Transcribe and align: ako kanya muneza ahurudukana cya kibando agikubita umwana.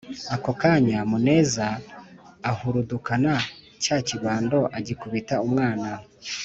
ako 0.35 0.51
kanya 0.61 0.99
muneza 1.11 1.67
ahurudukana 2.49 3.33
cya 3.83 3.97
kibando 4.07 4.59
agikubita 4.77 5.35
umwana. 5.45 5.89